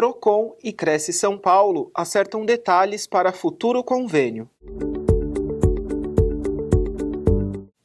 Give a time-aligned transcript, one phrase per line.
[0.00, 4.48] Procon e Cresce São Paulo acertam detalhes para futuro convênio.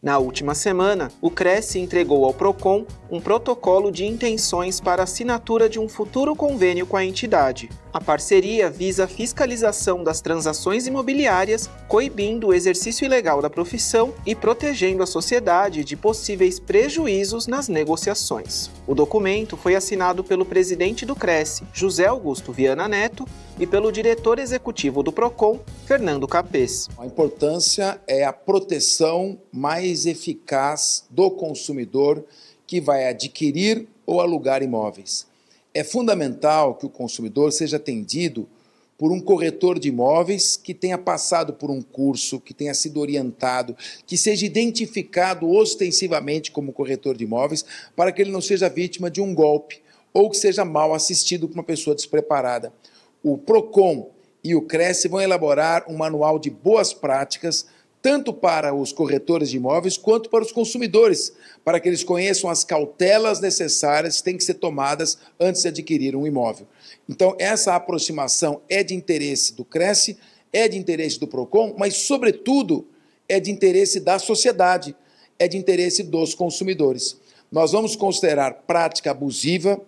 [0.00, 5.80] Na última semana, o Cresce entregou ao Procon um protocolo de intenções para assinatura de
[5.80, 7.68] um futuro convênio com a entidade.
[7.94, 14.34] A parceria visa a fiscalização das transações imobiliárias, coibindo o exercício ilegal da profissão e
[14.34, 18.68] protegendo a sociedade de possíveis prejuízos nas negociações.
[18.84, 23.28] O documento foi assinado pelo presidente do Cresce, José Augusto Viana Neto,
[23.60, 26.88] e pelo diretor executivo do Procon, Fernando Capês.
[26.98, 32.24] A importância é a proteção mais eficaz do consumidor
[32.66, 35.32] que vai adquirir ou alugar imóveis.
[35.74, 38.48] É fundamental que o consumidor seja atendido
[38.96, 43.76] por um corretor de imóveis que tenha passado por um curso, que tenha sido orientado,
[44.06, 47.64] que seja identificado ostensivamente como corretor de imóveis,
[47.96, 51.54] para que ele não seja vítima de um golpe ou que seja mal assistido por
[51.54, 52.72] uma pessoa despreparada.
[53.20, 54.10] O PROCON
[54.44, 57.66] e o Cresce vão elaborar um manual de boas práticas
[58.04, 61.32] tanto para os corretores de imóveis quanto para os consumidores,
[61.64, 66.14] para que eles conheçam as cautelas necessárias que têm que ser tomadas antes de adquirir
[66.14, 66.66] um imóvel.
[67.08, 70.18] Então, essa aproximação é de interesse do Cresce,
[70.52, 72.86] é de interesse do PROCON, mas, sobretudo,
[73.26, 74.94] é de interesse da sociedade,
[75.38, 77.16] é de interesse dos consumidores.
[77.50, 79.80] Nós vamos considerar prática abusiva,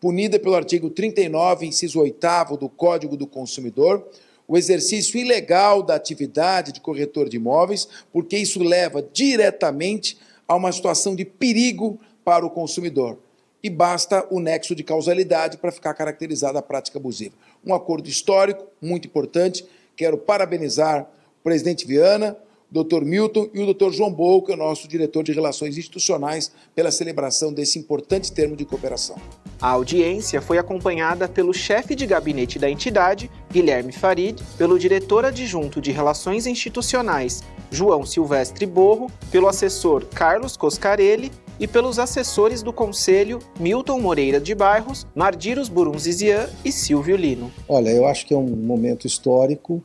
[0.00, 4.08] punida pelo artigo 39, inciso 8 do Código do Consumidor,
[4.48, 10.18] o exercício ilegal da atividade de corretor de imóveis, porque isso leva diretamente
[10.48, 13.18] a uma situação de perigo para o consumidor.
[13.62, 17.34] E basta o nexo de causalidade para ficar caracterizada a prática abusiva.
[17.66, 19.66] Um acordo histórico muito importante.
[19.94, 21.02] Quero parabenizar
[21.40, 22.36] o presidente Viana,
[22.70, 23.02] Dr.
[23.02, 23.90] Milton e o Dr.
[23.90, 28.64] João que é o nosso diretor de Relações Institucionais, pela celebração desse importante termo de
[28.64, 29.16] cooperação.
[29.60, 35.80] A audiência foi acompanhada pelo chefe de gabinete da entidade, Guilherme Farid, pelo diretor adjunto
[35.80, 43.40] de Relações Institucionais, João Silvestre Borro, pelo assessor Carlos Coscarelli e pelos assessores do Conselho
[43.58, 47.50] Milton Moreira de Bairros, Mardiros Burunzizian e Silvio Lino.
[47.68, 49.82] Olha, eu acho que é um momento histórico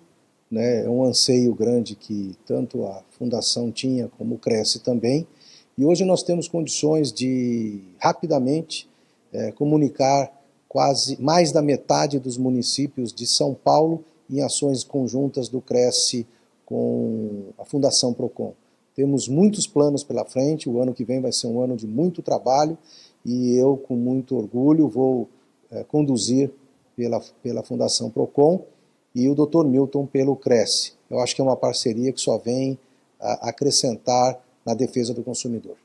[0.53, 5.27] né, é um anseio grande que tanto a Fundação tinha como o Cresce também.
[5.75, 8.87] E hoje nós temos condições de rapidamente
[9.31, 10.31] é, comunicar
[10.69, 16.27] quase mais da metade dos municípios de São Paulo em ações conjuntas do Cresce
[16.67, 18.53] com a Fundação Procon.
[18.95, 22.21] Temos muitos planos pela frente, o ano que vem vai ser um ano de muito
[22.21, 22.77] trabalho
[23.25, 25.27] e eu, com muito orgulho, vou
[25.71, 26.51] é, conduzir
[26.95, 28.63] pela, pela Fundação Procon
[29.15, 29.65] e o Dr.
[29.65, 30.93] Milton pelo Cresce.
[31.09, 32.77] Eu acho que é uma parceria que só vem
[33.19, 35.75] acrescentar na defesa do consumidor.